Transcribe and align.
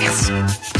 Yes! 0.00 0.79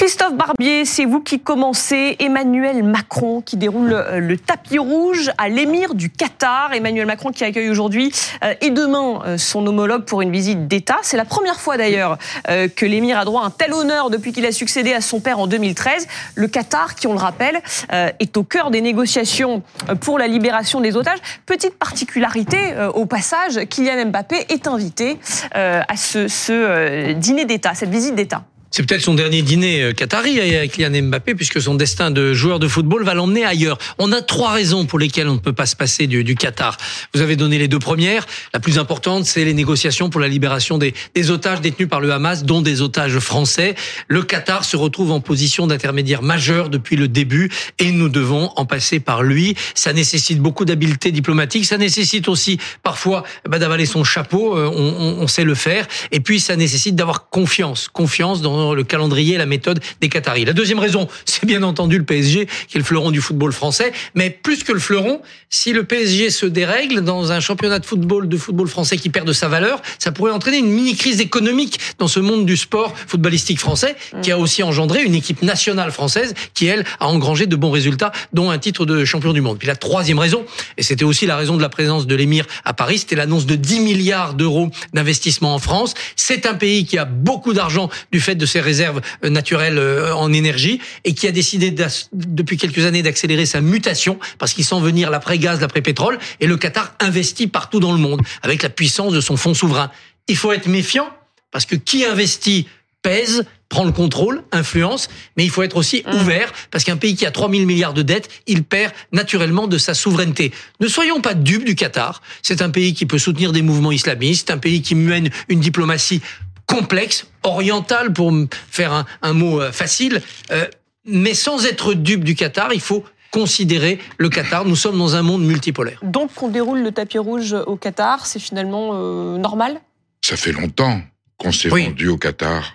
Christophe 0.00 0.32
Barbier, 0.32 0.86
c'est 0.86 1.04
vous 1.04 1.20
qui 1.20 1.40
commencez. 1.40 2.16
Emmanuel 2.20 2.82
Macron 2.82 3.42
qui 3.42 3.58
déroule 3.58 3.92
euh, 3.92 4.18
le 4.18 4.38
tapis 4.38 4.78
rouge 4.78 5.30
à 5.36 5.50
l'émir 5.50 5.94
du 5.94 6.08
Qatar. 6.08 6.72
Emmanuel 6.72 7.04
Macron 7.04 7.32
qui 7.32 7.44
accueille 7.44 7.68
aujourd'hui 7.68 8.10
euh, 8.42 8.54
et 8.62 8.70
demain 8.70 9.20
euh, 9.26 9.36
son 9.36 9.66
homologue 9.66 10.06
pour 10.06 10.22
une 10.22 10.32
visite 10.32 10.66
d'État. 10.66 10.96
C'est 11.02 11.18
la 11.18 11.26
première 11.26 11.60
fois 11.60 11.76
d'ailleurs 11.76 12.16
que 12.48 12.86
l'émir 12.86 13.18
a 13.18 13.26
droit 13.26 13.42
à 13.42 13.46
un 13.48 13.50
tel 13.50 13.74
honneur 13.74 14.08
depuis 14.08 14.32
qu'il 14.32 14.46
a 14.46 14.52
succédé 14.52 14.94
à 14.94 15.02
son 15.02 15.20
père 15.20 15.38
en 15.38 15.46
2013. 15.46 16.08
Le 16.34 16.48
Qatar, 16.48 16.94
qui 16.94 17.06
on 17.06 17.12
le 17.12 17.18
rappelle, 17.18 17.60
est 17.90 18.36
au 18.38 18.42
cœur 18.42 18.70
des 18.70 18.80
négociations 18.80 19.62
pour 20.00 20.18
la 20.18 20.28
libération 20.28 20.80
des 20.80 20.96
otages. 20.96 21.18
Petite 21.44 21.78
particularité 21.78 22.56
au 22.94 23.04
passage, 23.04 23.60
Kylian 23.68 24.06
Mbappé 24.06 24.46
est 24.48 24.66
invité 24.66 25.18
à 25.52 25.96
ce, 25.96 26.26
ce 26.26 27.12
dîner 27.12 27.44
d'État, 27.44 27.74
cette 27.74 27.90
visite 27.90 28.14
d'État. 28.14 28.42
C'est 28.72 28.86
peut-être 28.86 29.02
son 29.02 29.14
dernier 29.14 29.42
dîner 29.42 29.82
euh, 29.82 29.92
qatari 29.92 30.38
avec 30.40 30.72
Kylian 30.72 31.08
Mbappé, 31.08 31.34
puisque 31.34 31.60
son 31.60 31.74
destin 31.74 32.12
de 32.12 32.32
joueur 32.34 32.60
de 32.60 32.68
football 32.68 33.02
va 33.02 33.14
l'emmener 33.14 33.44
ailleurs. 33.44 33.78
On 33.98 34.12
a 34.12 34.22
trois 34.22 34.52
raisons 34.52 34.86
pour 34.86 35.00
lesquelles 35.00 35.26
on 35.26 35.34
ne 35.34 35.40
peut 35.40 35.52
pas 35.52 35.66
se 35.66 35.74
passer 35.74 36.06
du, 36.06 36.34
Qatar. 36.36 36.76
Vous 37.12 37.20
avez 37.20 37.34
donné 37.34 37.58
les 37.58 37.66
deux 37.66 37.80
premières. 37.80 38.26
La 38.54 38.60
plus 38.60 38.78
importante, 38.78 39.24
c'est 39.24 39.44
les 39.44 39.54
négociations 39.54 40.08
pour 40.08 40.20
la 40.20 40.28
libération 40.28 40.78
des, 40.78 40.94
otages 41.30 41.60
détenus 41.60 41.88
par 41.88 42.00
le 42.00 42.12
Hamas, 42.12 42.44
dont 42.44 42.62
des 42.62 42.80
otages 42.80 43.18
français. 43.18 43.74
Le 44.06 44.22
Qatar 44.22 44.64
se 44.64 44.76
retrouve 44.76 45.10
en 45.10 45.20
position 45.20 45.66
d'intermédiaire 45.66 46.22
majeur 46.22 46.68
depuis 46.68 46.94
le 46.94 47.08
début, 47.08 47.50
et 47.80 47.90
nous 47.90 48.08
devons 48.08 48.52
en 48.54 48.66
passer 48.66 49.00
par 49.00 49.24
lui. 49.24 49.56
Ça 49.74 49.92
nécessite 49.92 50.38
beaucoup 50.38 50.64
d'habileté 50.64 51.10
diplomatique. 51.10 51.64
Ça 51.64 51.76
nécessite 51.76 52.28
aussi 52.28 52.58
parfois 52.84 53.24
bah, 53.48 53.58
d'avaler 53.58 53.86
son 53.86 54.04
chapeau. 54.04 54.56
Euh, 54.56 54.70
on, 54.72 54.94
on, 55.00 55.22
on 55.22 55.26
sait 55.26 55.44
le 55.44 55.56
faire. 55.56 55.88
Et 56.12 56.20
puis, 56.20 56.38
ça 56.38 56.54
nécessite 56.54 56.94
d'avoir 56.94 57.30
confiance, 57.30 57.88
confiance 57.88 58.42
dans 58.42 58.59
le 58.74 58.84
calendrier 58.84 59.36
la 59.38 59.46
méthode 59.46 59.80
des 60.00 60.08
Qataris. 60.08 60.44
La 60.44 60.52
deuxième 60.52 60.78
raison, 60.78 61.08
c'est 61.24 61.44
bien 61.44 61.62
entendu 61.62 61.98
le 61.98 62.04
PSG, 62.04 62.46
qui 62.68 62.76
est 62.76 62.80
le 62.80 62.84
fleuron 62.84 63.10
du 63.10 63.20
football 63.20 63.52
français. 63.52 63.92
Mais 64.14 64.30
plus 64.30 64.64
que 64.64 64.72
le 64.72 64.80
fleuron, 64.80 65.20
si 65.48 65.72
le 65.72 65.84
PSG 65.84 66.30
se 66.30 66.46
dérègle 66.46 67.02
dans 67.02 67.32
un 67.32 67.40
championnat 67.40 67.78
de 67.78 67.86
football, 67.86 68.28
de 68.28 68.36
football 68.36 68.68
français 68.68 68.96
qui 68.96 69.10
perd 69.10 69.26
de 69.26 69.32
sa 69.32 69.48
valeur, 69.48 69.82
ça 69.98 70.12
pourrait 70.12 70.32
entraîner 70.32 70.58
une 70.58 70.70
mini-crise 70.70 71.20
économique 71.20 71.78
dans 71.98 72.08
ce 72.08 72.20
monde 72.20 72.46
du 72.46 72.56
sport 72.56 72.94
footballistique 73.06 73.58
français, 73.58 73.96
qui 74.22 74.30
a 74.30 74.38
aussi 74.38 74.62
engendré 74.62 75.02
une 75.02 75.14
équipe 75.14 75.42
nationale 75.42 75.90
française 75.90 76.34
qui, 76.54 76.66
elle, 76.66 76.84
a 77.00 77.08
engrangé 77.08 77.46
de 77.46 77.56
bons 77.56 77.70
résultats, 77.70 78.12
dont 78.32 78.50
un 78.50 78.58
titre 78.58 78.86
de 78.86 79.04
champion 79.04 79.32
du 79.32 79.40
monde. 79.40 79.58
Puis 79.58 79.68
la 79.68 79.76
troisième 79.76 80.18
raison, 80.18 80.44
et 80.76 80.82
c'était 80.82 81.04
aussi 81.04 81.26
la 81.26 81.36
raison 81.36 81.56
de 81.56 81.62
la 81.62 81.68
présence 81.68 82.06
de 82.06 82.14
l'émir 82.14 82.46
à 82.64 82.72
Paris, 82.72 82.98
c'était 82.98 83.16
l'annonce 83.16 83.46
de 83.46 83.54
10 83.54 83.80
milliards 83.80 84.34
d'euros 84.34 84.70
d'investissement 84.92 85.54
en 85.54 85.58
France. 85.58 85.94
C'est 86.16 86.46
un 86.46 86.54
pays 86.54 86.84
qui 86.84 86.98
a 86.98 87.04
beaucoup 87.04 87.52
d'argent 87.52 87.90
du 88.12 88.20
fait 88.20 88.34
de 88.34 88.46
ses 88.50 88.60
réserves 88.60 89.00
euh, 89.24 89.30
naturelles 89.30 89.78
euh, 89.78 90.14
en 90.14 90.32
énergie 90.32 90.80
et 91.04 91.14
qui 91.14 91.26
a 91.26 91.32
décidé 91.32 91.74
depuis 92.12 92.56
quelques 92.56 92.84
années 92.84 93.02
d'accélérer 93.02 93.46
sa 93.46 93.60
mutation 93.60 94.18
parce 94.38 94.52
qu'il 94.52 94.64
sent 94.64 94.80
venir 94.80 95.10
l'après-gaz, 95.10 95.60
l'après-pétrole 95.60 96.18
et 96.40 96.46
le 96.46 96.56
Qatar 96.56 96.94
investit 97.00 97.46
partout 97.46 97.80
dans 97.80 97.92
le 97.92 97.98
monde 97.98 98.22
avec 98.42 98.62
la 98.62 98.68
puissance 98.68 99.12
de 99.12 99.20
son 99.20 99.36
fonds 99.36 99.54
souverain. 99.54 99.90
Il 100.28 100.36
faut 100.36 100.52
être 100.52 100.68
méfiant 100.68 101.08
parce 101.50 101.66
que 101.66 101.76
qui 101.76 102.04
investit 102.04 102.66
pèse, 103.02 103.44
prend 103.68 103.84
le 103.84 103.92
contrôle, 103.92 104.42
influence, 104.52 105.08
mais 105.36 105.44
il 105.44 105.50
faut 105.50 105.62
être 105.62 105.76
aussi 105.76 106.02
mmh. 106.04 106.14
ouvert, 106.16 106.52
parce 106.70 106.84
qu'un 106.84 106.96
pays 106.96 107.14
qui 107.14 107.24
a 107.24 107.30
3 107.30 107.50
000 107.50 107.64
milliards 107.64 107.94
de 107.94 108.02
dettes, 108.02 108.28
il 108.46 108.64
perd 108.64 108.92
naturellement 109.12 109.66
de 109.66 109.78
sa 109.78 109.94
souveraineté. 109.94 110.52
Ne 110.80 110.88
soyons 110.88 111.20
pas 111.20 111.34
dupes 111.34 111.64
du 111.64 111.74
Qatar. 111.74 112.20
C'est 112.42 112.62
un 112.62 112.70
pays 112.70 112.94
qui 112.94 113.06
peut 113.06 113.18
soutenir 113.18 113.52
des 113.52 113.62
mouvements 113.62 113.92
islamistes, 113.92 114.50
un 114.50 114.58
pays 114.58 114.82
qui 114.82 114.94
mène 114.94 115.30
une 115.48 115.60
diplomatie 115.60 116.20
complexe, 116.70 117.26
oriental 117.42 118.12
pour 118.12 118.32
faire 118.70 118.92
un, 118.92 119.04
un 119.22 119.32
mot 119.32 119.60
euh, 119.60 119.72
facile, 119.72 120.22
euh, 120.52 120.66
mais 121.04 121.34
sans 121.34 121.66
être 121.66 121.94
dupe 121.94 122.24
du 122.24 122.34
Qatar, 122.34 122.72
il 122.72 122.80
faut 122.80 123.04
considérer 123.30 123.98
le 124.18 124.28
Qatar. 124.28 124.64
Nous 124.64 124.76
sommes 124.76 124.98
dans 124.98 125.14
un 125.16 125.22
monde 125.22 125.44
multipolaire. 125.44 125.98
Donc 126.02 126.34
qu'on 126.34 126.48
déroule 126.48 126.82
le 126.82 126.92
tapis 126.92 127.18
rouge 127.18 127.52
au 127.66 127.76
Qatar, 127.76 128.26
c'est 128.26 128.40
finalement 128.40 128.90
euh, 128.92 129.38
normal? 129.38 129.80
Ça 130.22 130.36
fait 130.36 130.52
longtemps 130.52 131.00
qu'on 131.38 131.52
s'est 131.52 131.70
oui. 131.70 131.84
vendu 131.86 132.08
au 132.08 132.18
Qatar, 132.18 132.74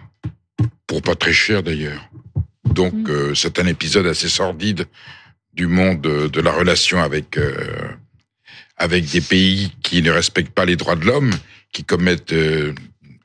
pour 0.88 1.02
pas 1.02 1.16
très 1.16 1.34
cher 1.34 1.64
d'ailleurs. 1.64 2.10
Donc 2.66 2.94
mmh. 2.94 3.10
euh, 3.10 3.36
c'est 3.36 3.60
un 3.60 3.68
épisode 3.68 4.08
assez 4.08 4.30
sordide 4.30 4.86
du 5.54 5.68
monde 5.68 6.02
de, 6.02 6.28
de 6.28 6.42
la 6.42 6.52
relation 6.52 7.00
avec 7.00 7.38
euh, 7.38 7.54
avec 8.78 9.06
des 9.06 9.22
pays 9.22 9.72
qui 9.84 10.02
ne 10.02 10.12
respectent 10.12 10.54
pas 10.54 10.66
les 10.66 10.76
droits 10.76 10.98
de 10.98 11.06
l'homme, 11.06 11.32
qui 11.72 11.84
commettent 11.86 12.36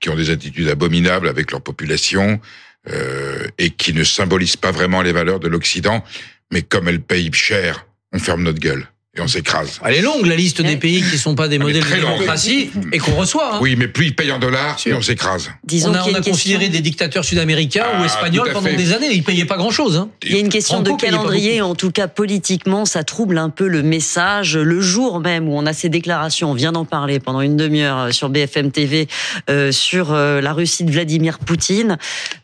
qui 0.00 0.08
ont 0.08 0.16
des 0.16 0.30
attitudes 0.30 0.68
abominables 0.68 1.28
avec 1.28 1.52
leur 1.52 1.62
population 1.62 2.40
euh, 2.88 3.46
et 3.58 3.70
qui 3.70 3.92
ne 3.92 4.04
symbolisent 4.04 4.56
pas 4.56 4.72
vraiment 4.72 5.02
les 5.02 5.12
valeurs 5.12 5.40
de 5.40 5.48
l'Occident, 5.48 6.02
mais 6.50 6.62
comme 6.62 6.88
elles 6.88 7.02
payent 7.02 7.32
cher, 7.32 7.86
on 8.12 8.18
ferme 8.18 8.42
notre 8.42 8.58
gueule 8.58 8.89
et 9.16 9.20
on 9.20 9.26
s'écrase. 9.26 9.80
Elle 9.84 9.96
est 9.96 10.02
longue, 10.02 10.24
la 10.24 10.36
liste 10.36 10.62
des 10.62 10.76
pays 10.76 11.02
qui 11.02 11.14
ne 11.14 11.18
sont 11.18 11.34
pas 11.34 11.48
des 11.48 11.58
modèles 11.58 11.82
de 11.82 11.94
démocratie 11.96 12.70
et 12.92 12.98
qu'on 12.98 13.16
reçoit. 13.16 13.56
Hein. 13.56 13.58
Oui, 13.60 13.74
mais 13.76 13.88
plus 13.88 14.06
ils 14.06 14.14
payent 14.14 14.30
en 14.30 14.38
dollars, 14.38 14.76
plus 14.76 14.94
on 14.94 15.02
s'écrase. 15.02 15.50
Disons 15.64 15.90
on 15.90 15.94
a, 15.94 16.04
on 16.04 16.14
a 16.14 16.20
considéré 16.20 16.68
des 16.68 16.80
dictateurs 16.80 17.24
sud-américains 17.24 17.86
ah, 17.92 18.00
ou 18.00 18.04
espagnols 18.04 18.52
pendant 18.52 18.72
des 18.72 18.92
années, 18.92 19.10
ils 19.12 19.24
payaient 19.24 19.46
pas 19.46 19.56
grand-chose. 19.56 19.96
Hein. 19.96 20.10
Il 20.22 20.32
y 20.32 20.36
a 20.36 20.38
une 20.38 20.48
question 20.48 20.76
Franco 20.76 20.96
de 20.96 21.00
calendrier, 21.00 21.60
en 21.60 21.74
tout 21.74 21.90
cas 21.90 22.06
politiquement, 22.06 22.84
ça 22.84 23.02
trouble 23.02 23.38
un 23.38 23.50
peu 23.50 23.66
le 23.66 23.82
message. 23.82 24.56
Le 24.56 24.80
jour 24.80 25.18
même 25.18 25.48
où 25.48 25.56
on 25.56 25.66
a 25.66 25.72
ces 25.72 25.88
déclarations, 25.88 26.52
on 26.52 26.54
vient 26.54 26.70
d'en 26.72 26.84
parler 26.84 27.18
pendant 27.18 27.40
une 27.40 27.56
demi-heure 27.56 27.98
euh, 27.98 28.10
sur 28.12 28.28
BFM 28.28 28.70
TV, 28.70 29.08
euh, 29.48 29.72
sur 29.72 30.12
euh, 30.12 30.40
la 30.40 30.52
Russie 30.52 30.84
de 30.84 30.92
Vladimir 30.92 31.40
Poutine, 31.40 31.98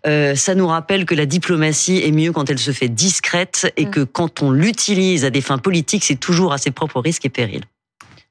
euh, 0.07 0.35
ça 0.35 0.55
nous 0.55 0.67
rappelle 0.67 1.05
que 1.05 1.15
la 1.15 1.27
diplomatie 1.27 2.03
est 2.05 2.11
mieux 2.11 2.33
quand 2.33 2.51
elle 2.51 2.59
se 2.59 2.71
fait 2.71 2.89
discrète 2.89 3.73
et 3.77 3.87
mm. 3.87 3.91
que 3.91 4.01
quand 4.01 4.43
on 4.43 4.51
l'utilise 4.51 5.25
à 5.25 5.31
des 5.31 5.41
fins 5.41 5.59
politiques, 5.59 6.05
c'est 6.05 6.19
toujours 6.19 6.53
à 6.57 6.59
ses 6.59 6.71
propres 6.71 7.01
risques 7.01 7.25
et 7.25 7.31
périls. 7.31 7.65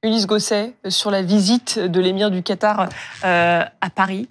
Ulysse 0.04 0.28
Gosset, 0.28 0.74
sur 0.90 1.10
la 1.10 1.22
visite 1.22 1.80
de 1.80 2.00
l'émir 2.00 2.30
du 2.30 2.44
Qatar 2.44 2.90
euh, 3.24 3.64
à 3.82 3.90
Paris. 3.90 4.28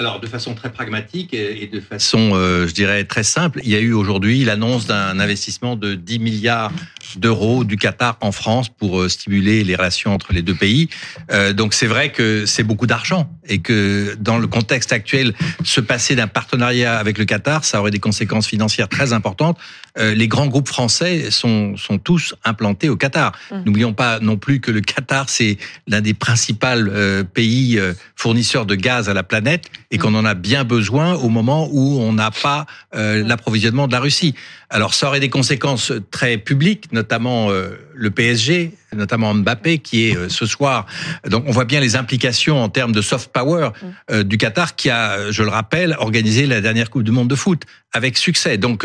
Alors, 0.00 0.20
de 0.20 0.28
façon 0.28 0.54
très 0.54 0.70
pragmatique 0.70 1.34
et 1.34 1.66
de 1.66 1.80
façon, 1.80 2.30
euh, 2.34 2.68
je 2.68 2.74
dirais, 2.74 3.04
très 3.04 3.24
simple, 3.24 3.60
il 3.64 3.70
y 3.70 3.74
a 3.74 3.80
eu 3.80 3.92
aujourd'hui 3.92 4.44
l'annonce 4.44 4.86
d'un 4.86 5.18
investissement 5.18 5.74
de 5.74 5.96
10 5.96 6.20
milliards 6.20 6.72
d'euros 7.16 7.64
du 7.64 7.76
Qatar 7.76 8.16
en 8.20 8.32
France 8.32 8.68
pour 8.68 9.00
euh, 9.00 9.08
stimuler 9.08 9.64
les 9.64 9.76
relations 9.76 10.12
entre 10.12 10.32
les 10.32 10.42
deux 10.42 10.54
pays. 10.54 10.88
Euh, 11.30 11.52
donc, 11.52 11.74
c'est 11.74 11.86
vrai 11.86 12.12
que 12.12 12.46
c'est 12.46 12.62
beaucoup 12.62 12.86
d'argent 12.86 13.30
et 13.48 13.58
que 13.60 14.16
dans 14.20 14.38
le 14.38 14.46
contexte 14.46 14.92
actuel, 14.92 15.34
se 15.64 15.80
passer 15.80 16.14
d'un 16.14 16.26
partenariat 16.26 16.98
avec 16.98 17.18
le 17.18 17.24
Qatar, 17.24 17.64
ça 17.64 17.80
aurait 17.80 17.90
des 17.90 17.98
conséquences 17.98 18.46
financières 18.46 18.88
très 18.88 19.12
importantes. 19.12 19.58
Euh, 19.98 20.14
les 20.14 20.28
grands 20.28 20.46
groupes 20.46 20.68
français 20.68 21.30
sont, 21.30 21.76
sont 21.76 21.98
tous 21.98 22.34
implantés 22.44 22.88
au 22.88 22.96
Qatar. 22.96 23.32
Mmh. 23.50 23.56
N'oublions 23.64 23.92
pas 23.94 24.20
non 24.20 24.36
plus 24.36 24.60
que 24.60 24.70
le 24.70 24.80
Qatar, 24.80 25.28
c'est 25.28 25.58
l'un 25.86 26.00
des 26.00 26.14
principaux 26.14 26.66
euh, 26.66 27.24
pays 27.24 27.80
fournisseurs 28.16 28.66
de 28.66 28.74
gaz 28.74 29.08
à 29.08 29.14
la 29.14 29.22
planète 29.22 29.66
et 29.90 29.96
mmh. 29.96 30.00
qu'on 30.00 30.14
en 30.14 30.24
a 30.24 30.34
bien 30.34 30.64
besoin 30.64 31.14
au 31.14 31.28
moment 31.28 31.68
où 31.70 31.98
on 32.00 32.12
n'a 32.12 32.30
pas 32.30 32.66
euh, 32.94 33.22
l'approvisionnement 33.24 33.86
de 33.86 33.92
la 33.92 34.00
Russie. 34.00 34.34
Alors 34.70 34.94
ça 34.94 35.08
aurait 35.08 35.20
des 35.20 35.30
conséquences 35.30 35.92
très 36.10 36.36
publiques, 36.36 36.92
notamment 36.98 37.50
euh, 37.50 37.78
le 37.94 38.10
PSG, 38.10 38.72
notamment 38.92 39.32
Mbappé 39.32 39.78
qui 39.78 40.08
est 40.08 40.16
euh, 40.16 40.28
ce 40.28 40.46
soir. 40.46 40.84
Donc 41.28 41.44
on 41.46 41.52
voit 41.52 41.64
bien 41.64 41.78
les 41.78 41.94
implications 41.94 42.60
en 42.60 42.68
termes 42.68 42.90
de 42.90 43.02
soft 43.02 43.30
power 43.32 43.70
mm. 43.70 43.86
euh, 44.10 44.24
du 44.24 44.36
Qatar 44.36 44.74
qui 44.74 44.90
a, 44.90 45.30
je 45.30 45.44
le 45.44 45.48
rappelle, 45.48 45.94
organisé 46.00 46.46
la 46.46 46.60
dernière 46.60 46.90
Coupe 46.90 47.04
du 47.04 47.12
Monde 47.12 47.28
de 47.28 47.36
foot 47.36 47.62
avec 47.92 48.18
succès. 48.18 48.58
Donc 48.58 48.84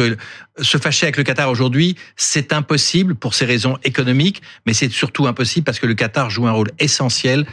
se 0.61 0.77
fâcher 0.77 1.07
avec 1.07 1.17
le 1.17 1.23
Qatar 1.23 1.49
aujourd'hui, 1.49 1.95
c'est 2.15 2.53
impossible 2.53 3.15
pour 3.15 3.33
ces 3.33 3.45
raisons 3.45 3.77
économiques, 3.83 4.43
mais 4.67 4.73
c'est 4.73 4.91
surtout 4.91 5.25
impossible 5.25 5.65
parce 5.65 5.79
que 5.79 5.87
le 5.87 5.95
Qatar 5.95 6.29
joue 6.29 6.47
un 6.47 6.51
rôle 6.51 6.69
essentiel 6.79 7.45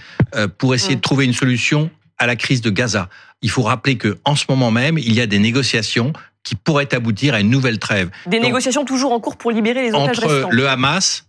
pour 0.59 0.75
essayer 0.75 0.95
mm. 0.95 0.99
de 0.99 1.03
trouver 1.03 1.25
une 1.25 1.33
solution 1.33 1.91
à 2.19 2.27
la 2.27 2.37
crise 2.37 2.61
de 2.61 2.71
Gaza. 2.71 3.09
Il 3.43 3.51
faut 3.51 3.63
rappeler 3.63 3.97
que 3.97 4.19
en 4.27 4.37
ce 4.37 4.45
moment 4.49 4.71
même, 4.71 4.99
il 4.99 5.15
y 5.15 5.23
a 5.23 5.27
des 5.27 5.39
négociations 5.39 6.13
qui 6.43 6.55
pourraient 6.55 6.95
aboutir 6.95 7.35
à 7.35 7.41
une 7.41 7.51
nouvelle 7.51 7.79
trêve. 7.79 8.11
Des 8.27 8.39
Donc, 8.39 8.47
négociations 8.47 8.85
toujours 8.85 9.13
en 9.13 9.21
cours 9.21 9.37
pour 9.37 9.51
libérer 9.51 9.83
les 9.83 9.91
otages 9.91 10.19
entre 10.19 10.27
restants. 10.27 10.51
le 10.51 10.69
Hamas 10.69 11.25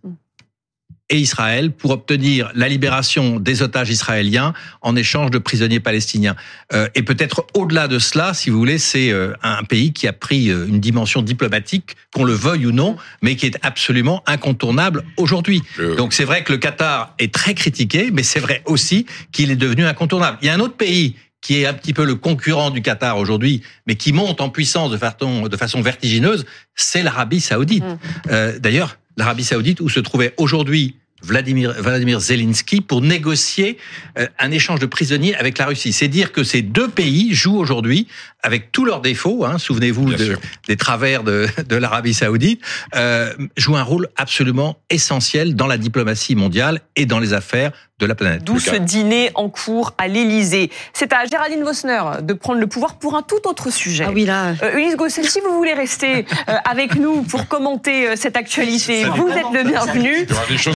et 1.12 1.18
Israël 1.18 1.72
pour 1.72 1.92
obtenir 1.92 2.50
la 2.56 2.69
libération 2.69 3.40
des 3.40 3.62
otages 3.62 3.90
israéliens 3.90 4.54
en 4.81 4.96
échange 4.96 5.30
de 5.30 5.38
prisonniers 5.38 5.81
palestiniens. 5.81 6.36
Euh, 6.74 6.88
et 6.96 7.04
peut-être 7.04 7.46
au-delà 7.54 7.88
de 7.88 8.00
cela, 8.00 8.34
si 8.34 8.50
vous 8.50 8.58
voulez, 8.58 8.78
c'est 8.78 9.12
euh, 9.12 9.34
un 9.44 9.63
pays 9.63 9.92
qui 9.92 10.08
a 10.08 10.13
pris 10.13 10.50
euh, 10.50 10.66
une 10.68 10.80
dimension 10.80 11.22
diplomatique, 11.22 11.98
qu'on 12.16 12.24
le 12.24 12.34
veuille 12.34 12.66
ou 12.66 12.72
non, 12.72 12.96
mais 13.22 13.36
qui 13.36 13.46
est 13.46 13.57
absolument 13.62 14.24
incontournable 14.25 15.04
aujourd'hui. 15.18 15.62
Donc 15.98 16.14
c'est 16.14 16.24
vrai 16.24 16.44
que 16.44 16.54
le 16.54 16.57
Qatar 16.57 17.14
est 17.19 17.34
très 17.34 17.54
critiqué, 17.54 18.10
mais 18.12 18.24
c'est 18.24 18.40
vrai 18.40 18.62
aussi 18.66 19.06
qu'il 19.34 19.52
est 19.52 19.56
devenu 19.57 19.86
incontournable. 19.86 20.38
Il 20.42 20.48
y 20.48 20.50
a 20.50 20.54
un 20.54 20.60
autre 20.60 20.75
pays 20.75 21.16
qui 21.42 21.62
est 21.62 21.66
un 21.66 21.74
petit 21.74 21.94
peu 21.94 22.06
le 22.06 22.16
concurrent 22.16 22.70
du 22.70 22.82
Qatar 22.82 23.18
aujourd'hui, 23.18 23.62
mais 23.88 23.96
qui 23.96 24.14
monte 24.14 24.42
en 24.42 24.50
puissance 24.50 24.92
de 24.92 24.98
façon, 24.98 25.48
de 25.48 25.58
façon 25.58 25.82
vertigineuse, 25.82 26.46
c'est 26.76 27.04
l'Arabie 27.04 27.42
saoudite. 27.42 27.84
Mmh. 27.84 27.98
Euh, 28.30 28.60
D'ailleurs, 28.60 28.98
l'Arabie 29.18 29.44
saoudite, 29.44 29.82
où 29.82 29.90
se 29.90 30.00
trouvait 30.00 30.34
aujourd'hui 30.38 30.96
Vladimir, 31.21 31.73
Vladimir 31.79 32.19
Zelensky 32.19 32.81
pour 32.81 33.01
négocier 33.01 33.77
euh, 34.18 34.27
un 34.39 34.51
échange 34.51 34.79
de 34.79 34.85
prisonniers 34.85 35.35
avec 35.35 35.57
la 35.57 35.65
Russie. 35.65 35.94
C'est 35.94 36.07
dire 36.07 36.31
que 36.31 36.44
ces 36.44 36.62
deux 36.62 36.88
pays 36.88 37.33
jouent 37.33 37.57
aujourd'hui, 37.57 38.07
avec 38.44 38.71
tous 38.71 38.85
leurs 38.85 39.01
défauts, 39.01 39.45
hein, 39.45 39.57
souvenez-vous 39.57 40.13
de, 40.13 40.38
des 40.68 40.77
travers 40.77 41.23
de, 41.23 41.47
de 41.68 41.75
l'Arabie 41.75 42.13
saoudite, 42.13 42.62
euh, 42.95 43.33
jouent 43.57 43.77
un 43.77 43.83
rôle 43.83 44.07
absolument 44.15 44.77
essentiel 44.89 45.56
dans 45.56 45.68
la 45.68 45.77
diplomatie 45.77 46.35
mondiale 46.35 46.81
et 46.95 47.06
dans 47.06 47.19
les 47.19 47.33
affaires 47.33 47.71
de 48.00 48.07
la 48.07 48.15
planète. 48.15 48.44
D'où 48.44 48.59
ce 48.59 48.75
dîner 48.75 49.29
en 49.35 49.47
cours 49.47 49.94
à 50.00 50.07
l'Elysée. 50.07 50.71
C'est 50.91 51.13
à 51.13 51.23
Géraldine 51.25 51.63
Vosner 51.63 52.01
de 52.23 52.33
prendre 52.33 52.59
le 52.59 52.65
pouvoir 52.65 52.95
pour 52.95 53.15
un 53.15 53.21
tout 53.21 53.47
autre 53.47 53.69
sujet. 53.69 54.06
Ah 54.07 54.12
oui, 54.12 54.25
là. 54.25 54.56
Euh, 54.63 54.75
Ulysse 54.75 54.95
Gossel, 54.95 55.29
si 55.29 55.39
vous 55.39 55.53
voulez 55.53 55.73
rester 55.73 56.25
euh, 56.50 56.56
avec 56.65 56.95
nous 56.95 57.21
pour 57.21 57.47
commenter 57.47 58.15
cette 58.15 58.35
actualité, 58.35 59.03
vous 59.06 59.29
êtes 59.29 59.51
le 59.53 59.69
bienvenu. 59.69 60.27